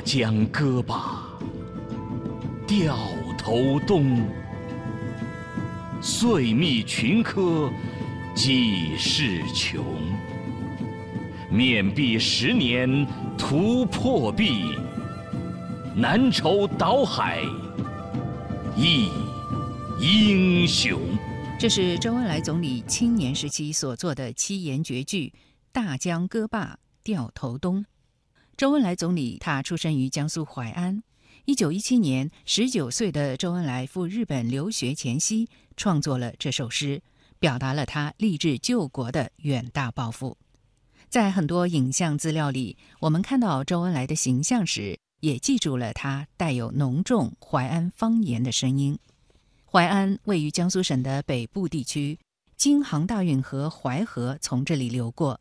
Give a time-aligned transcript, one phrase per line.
[0.00, 1.22] 大江歌罢
[2.66, 2.96] 掉
[3.36, 4.26] 头东，
[6.00, 7.70] 岁密群科
[8.34, 9.84] 几世穷。
[11.50, 13.06] 面壁十年
[13.36, 14.74] 图破壁，
[15.94, 17.42] 难酬岛海
[18.74, 19.10] 一
[20.00, 20.98] 英雄。
[21.58, 25.26] 这是周恩来总理青年时期所作的七言绝句
[25.72, 27.80] 《大江歌罢掉头东》。
[28.60, 31.02] 周恩来总理他出生于江苏淮安，
[31.46, 37.00] 一九一七年，十九岁的周恩来赴日本留学前夕，创作了这首诗，
[37.38, 40.36] 表达了他立志救国的远大抱负。
[41.08, 48.98] 在很多影像资料里，我们看到周恩来的形象时，也记住了他带有浓重淮安方言的声音。
[49.64, 52.18] 淮安位于江苏省的北部地区，
[52.58, 55.40] 京杭大运河淮河从这里流过。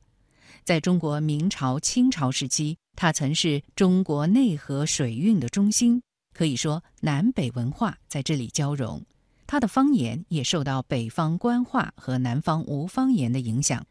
[0.70, 9.04] 在中国明朝、清朝时期，它曾是中国内河水运的中心，可以说南北文化在这里交融。
[9.48, 13.84] 它的方言也受到北方官话和南方吴方言的影响。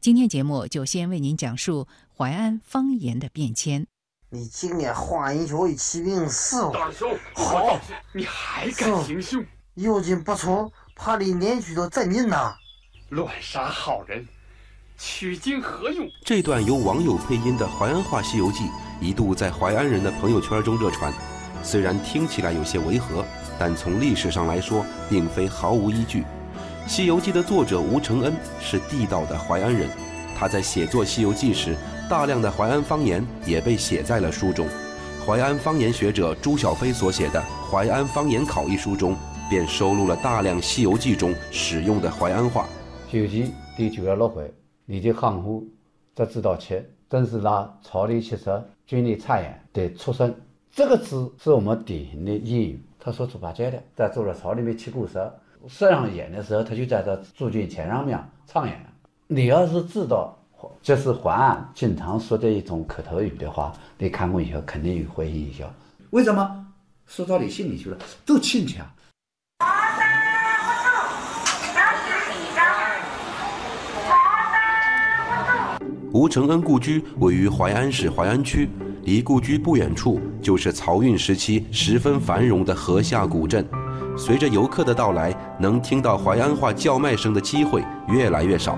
[0.00, 3.84] 今天节目就先为您讲述淮安方言的变迁。
[4.30, 7.80] 你今年华阴学与骑兵四大兄，好，
[8.12, 9.44] 你还敢行凶？
[9.74, 12.54] 用劲不出，怕你连续都震惊呐。
[13.08, 14.24] 乱杀好人，
[14.98, 16.08] 取经何用？
[16.24, 18.64] 这段由网友配音的淮安话《西游记》
[19.00, 21.12] 一度在淮安人的朋友圈中热传。
[21.62, 23.24] 虽然听起来有些违和，
[23.58, 26.20] 但从历史上来说，并非毫无依据。
[26.86, 29.88] 《西游记》的作者吴承恩是地道的淮安人，
[30.38, 31.76] 他在写作《西游记》时，
[32.08, 34.66] 大量的淮安方言也被写在了书中。
[35.26, 37.40] 淮安方言学者朱小飞所写的
[37.70, 39.16] 《淮安方言考》一书中。
[39.50, 42.66] 便收录了大量《西游记》中使用的淮安话。
[43.10, 43.44] 《西游记》
[43.76, 44.50] 第九十六回，
[44.92, 45.66] 你的航虎
[46.14, 50.34] 则知道吃，正是那朝里吃食军里察言的出身。
[50.70, 55.34] 这个字是我们典型的谚语，他说猪八戒的在走了朝里面吃过蛇，
[55.66, 58.78] 射上演的时候，他就在这驻军前上面唱演。
[59.28, 60.36] 你要是知道
[60.82, 65.72] 这是淮安经常说的一种口头语的话，你看过以后肯定会心一笑。
[66.10, 66.66] 为什么？
[67.06, 67.96] 说到你心里去了，
[68.26, 68.82] 都亲切。
[76.14, 78.68] 吴承恩故居位于淮安市淮安区，
[79.04, 83.66] 离故居不远处就是漕运时期十分繁荣的河下古镇。
[84.14, 88.76] 随着游客的到来，能听到淮安话叫卖声的机会越来越少。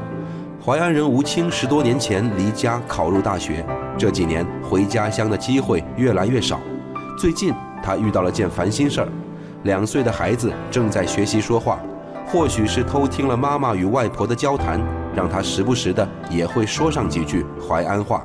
[0.65, 3.67] 淮安人吴清十多年前离家考入大学，
[3.99, 6.61] 这几年回家乡的机会越来越少。
[7.19, 7.53] 最近
[7.83, 9.09] 他遇到了件烦心事儿：
[9.65, 11.81] 两岁的孩子正在学习说话。
[12.27, 14.81] 或许是偷听了妈妈与外婆的交谈，
[15.14, 18.25] 让他时不时的也会说上几句淮安话。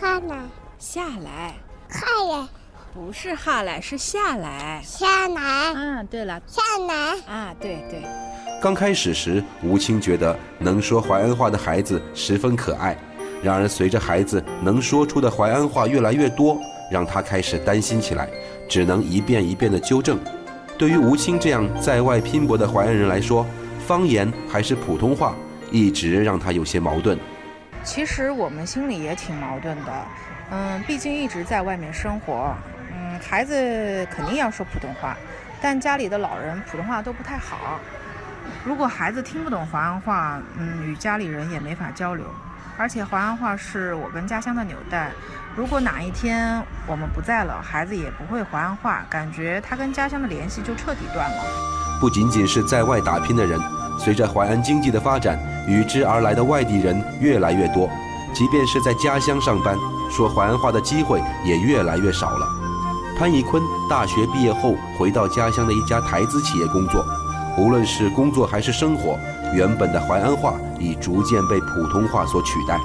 [0.00, 0.36] 哈来，
[0.78, 1.54] 下来，
[1.88, 2.46] 下来，
[2.94, 5.72] 不是哈来，是下来，下来。
[5.74, 7.34] 嗯，对了，下来。
[7.34, 8.02] 啊，对对。
[8.60, 12.96] 刚开始时，吴清觉得能说淮安话的孩子十分可爱。
[13.40, 16.58] 然而，随着孩子能说出的淮安话越来越多，
[16.90, 18.28] 让他开始担心起来，
[18.68, 20.18] 只能一遍一遍的纠正。
[20.76, 23.46] 对于吴清这样在外拼搏的淮安人来说，
[23.86, 25.36] 方言还是普通话，
[25.70, 27.18] 一直让他有些矛盾。
[27.84, 29.92] 其实我们心里也挺矛盾的，
[30.50, 32.54] 嗯，毕竟一直在外面生活，
[32.92, 35.16] 嗯，孩子肯定要说普通话，
[35.60, 37.80] 但家里的老人普通话都不太好。
[38.64, 42.24] 如果孩子听不懂淮安话，嗯，与家里人也没法交流。
[42.76, 45.10] 而且淮安话是我跟家乡的纽带。
[45.56, 51.44] 如果哪一天我们不在了，孩子也不会淮安话，感觉他跟家乡的联系就彻底断了。
[52.00, 53.58] 不仅仅是在外打拼的人，
[53.98, 57.90] 随着淮安经济的发展，与之而来的外地人越来越多。
[58.32, 59.76] 即便是在家乡上班，
[60.10, 62.46] 说淮安话的机会也越来越少了。
[63.18, 63.60] 潘以坤
[63.90, 67.04] 大学毕业后回到家乡的一家台资企业工作，
[67.56, 69.18] 无论是工作还是生活，
[69.52, 72.78] 原本的淮安话已逐渐被普通话所取代。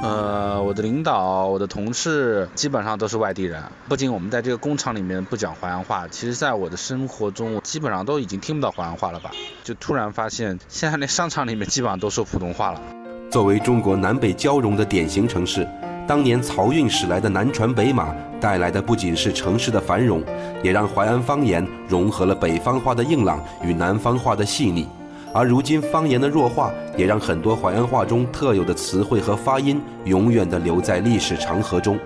[0.00, 3.60] 呃，我的领导、我的同事基本上都是外地人。
[3.88, 9.32] 不仅我们在这个工厂里面不讲淮安话，其实在我的生活中，我基本上都已经听不到淮安话了吧？
[9.64, 12.80] 就突然发现，现在连商场里面基本上都说普通话了。
[13.28, 15.68] 作为中国南北交融的典型城市，
[16.06, 20.22] 当年漕运驶来的南船北马带来的不仅是城市的繁荣，
[20.62, 24.88] 也让淮安方言融合了北方话的硬朗与南方话的细腻。
[25.32, 31.98] 而如今方言的弱化，也让很多淮安话中特有的词汇和发音永远地留在历史长河中。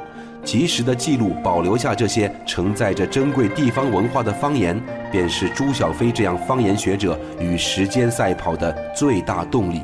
[0.44, 4.76] 及时的记录、保留下这些承载着珍贵地方文化的方言，
[5.12, 9.80] 便是朱小飞这样方言学者与时间赛跑的最大动力。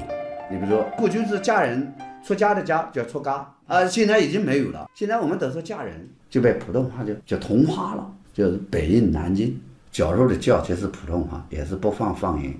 [0.50, 1.94] 你比如说，过去是家人
[2.25, 4.91] 出家的家叫出家啊，现在已经没有了。
[4.94, 9.56] 现在我们都说嫁人，就被普通话就就同化了，就是北印南京，
[9.93, 12.52] 教授的教就是普通话，也是不放方言。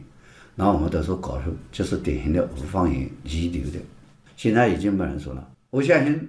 [0.61, 3.79] 那我们都说高手，就是典型的无方言遗留的。
[4.37, 5.49] 现在已经没人说了。
[5.71, 6.29] 我相信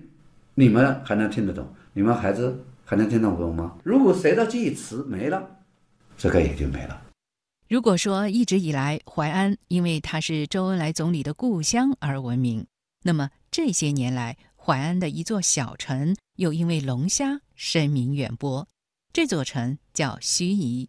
[0.53, 3.75] 你们还能听得懂，你们孩子还能听得懂吗？
[3.83, 5.57] 如果谁的记忆词没了，
[6.15, 7.01] 这个也就没了。
[7.67, 12.63] 如果说一直以来淮安因为它是周恩来总理的故乡而闻名，
[13.01, 18.67] 那么这些年来淮安的一座小城又因为龙虾声名远播。
[19.11, 20.87] 这座城叫盱眙。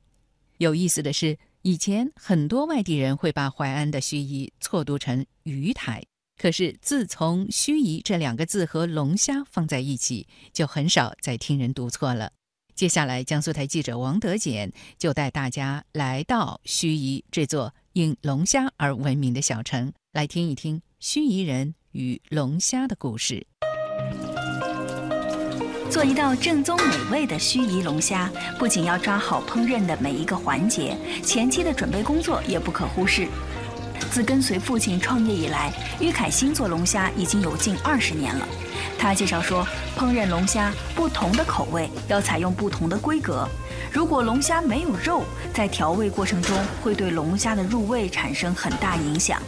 [0.59, 6.03] 有意思的是，以前很多外地人会把淮安的盱眙错读成鱼台，
[6.39, 12.33] 可是自从盱眙这两个字和龙虾放在一起，就很少再听人读错了。
[12.75, 23.47] 接下来，江苏台记者王德俭就带大家来到盱眙这座因龙虾而闻名的小城，来听一听盱眙人与龙虾的故事。
[25.91, 33.27] 做一道正宗美味的盱眙龙虾，不仅要抓好烹饪的每一个环节，前期的准备工作也不可忽视。
[34.09, 38.49] 自跟随父亲创业以来，于凯新做龙虾已经有近二十年了。
[38.97, 39.67] 他介绍说，
[39.99, 43.49] 烹饪龙虾不同的口味要采用不同的规格。
[43.91, 49.43] 如果龙虾没有肉，在调味过程中会对龙虾的入味产生很大影响。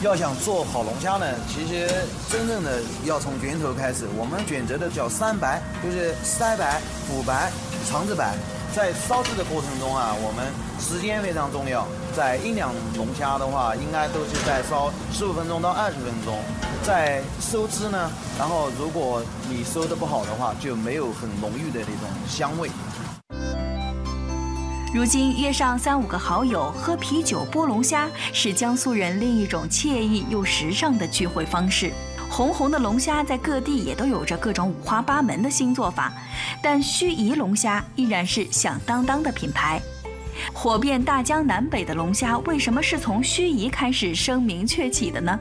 [0.00, 1.90] 要想做好龙虾呢，其实
[2.30, 4.06] 真正的要从源头开始。
[4.16, 7.50] 我们选择的叫三白，就是腮白、腹白、
[7.88, 8.36] 肠子白。
[8.76, 10.46] 在烧制的过程中啊，我们
[10.78, 11.84] 时间非常重要。
[12.14, 16.38] 在一两龙虾的话，应该都是在烧十五分钟到二十分钟。
[16.84, 18.08] 在收汁呢，
[18.38, 22.70] 然后如果你收的不好的话，就没有很浓郁的那种香味。
[24.94, 31.92] 如今约上三五个好友喝啤酒剥龙虾，是江苏人另一种惬意又时尚的聚会方式。
[32.30, 36.10] 红红的龙虾在各地也都有着各种五花八门的新做法，
[36.62, 39.78] 但盱眙龙虾依然是响当当的品牌。
[40.54, 45.38] 火遍大江南北的龙虾，为什么是从盱眙开始声名鹊起的呢？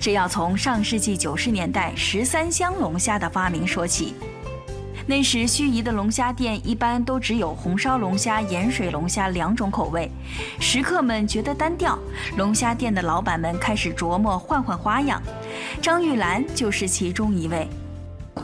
[0.00, 4.14] 这要从上世纪九十年代十三香龙虾的发明说起。
[5.06, 10.10] 那时盱眙的龙虾店一般都只有红烧龙虾、盐水龙虾两种口味，
[10.60, 11.98] 食客们觉得单调，
[12.36, 15.20] 龙虾店的老板们开始琢磨换换花样。
[15.80, 17.66] 张玉兰就是其中一位。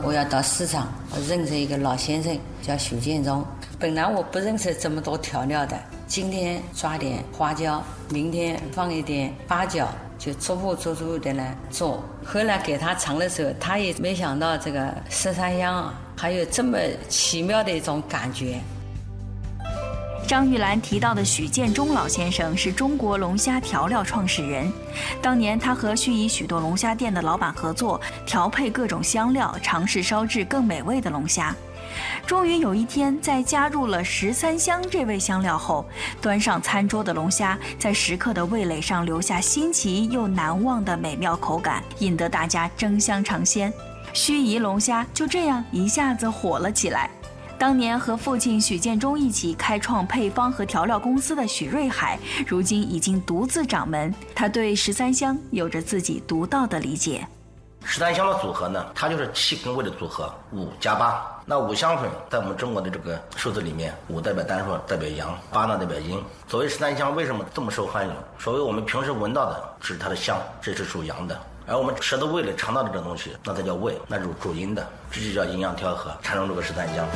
[0.03, 3.45] 我要到市场，我认识一个老先生叫许建忠。
[3.79, 5.79] 本来我不认识这么多调料的，
[6.09, 12.03] 今天抓点花椒，明天放一点八角，就逐步逐步的来做。
[12.25, 15.93] 后来给他尝的时候，他也没想到这个十三香啊。
[16.17, 18.59] 还有这么奇妙的一种感觉。
[20.27, 24.71] 张玉兰提到的许建忠老先生是中国龙虾调料创始人，
[25.21, 31.55] 当年他和盱眙许多龙虾店的老板合作，调配各种香料，尝试烧制更美味的龙虾。
[32.29, 35.83] 终于有一天，在加入了十三香这味香料后，
[36.21, 43.73] 端上餐桌的龙虾在食客的味蕾上留下新奇又难忘的美妙口感，引得大家争相尝鲜。
[44.13, 47.09] 盱眙龙虾就这样一下子火了起来。
[47.57, 54.13] 当年和父亲许建忠一起开创配方和调料公司的许瑞海，如今已经独自掌门。
[54.35, 57.27] 他对十三香有着自己独到的理解。
[57.83, 61.25] 十三香的组合呢，它就是气跟味的组合，五加八。
[61.45, 66.23] 那五香粉在我们中国的这个数字里面，五代表单数，代表阳；八呢代表阴。
[66.47, 68.13] 所谓十三香为什么这么受欢迎？
[68.37, 71.39] 所谓我们平时闻到的是它的香，这是属阳的。
[71.65, 77.07] 而我们舌头味蕾尝到的这种东西，那才叫味，那是主阴的，这就叫阴阳调和，产生这个十三香。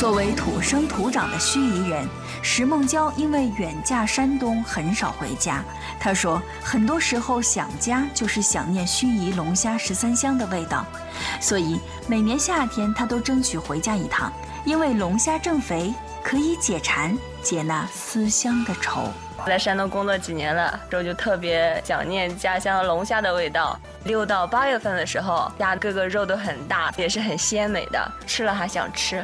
[0.00, 2.08] 作为土生土长的盱眙人，
[2.40, 5.62] 石梦娇因为远嫁山东，很少回家。
[6.00, 10.86] 她说，很多时候想家就是想念盱眙龙虾十三香的味道，
[11.38, 14.32] 所以每年夏天她都争取回家一趟，
[14.64, 15.92] 因为龙虾正肥，
[16.24, 19.02] 可以解馋，解那思乡的愁。
[19.46, 23.78] 在山东工作几年了，之后就特别想念家乡龙虾的味道。
[24.04, 29.22] 六到八月份的时候，虾各个肉都很大，也是很鲜美的，吃了还想吃。